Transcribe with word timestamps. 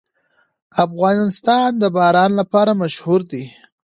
افغانستان 0.85 1.69
د 1.81 1.83
باران 1.95 2.31
لپاره 2.39 2.71
مشهور 2.81 3.21
دی. 3.31 3.45